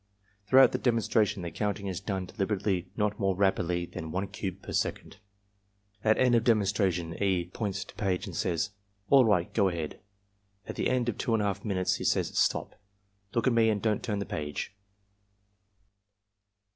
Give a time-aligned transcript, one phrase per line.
[0.47, 4.63] Throughout the demonstration the coimting is done delib erately, not more rapidly than one cube
[4.63, 5.17] per second.
[6.03, 7.45] At end of demonstration E.
[7.53, 8.71] points to page and says,
[9.11, 9.53] "All right.
[9.53, 9.99] Go ahead."
[10.65, 12.73] At the end of 2Vi8 minutes he says, "StopI
[13.35, 14.73] look at me and don't timi the page."